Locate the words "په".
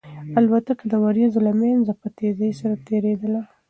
2.01-2.07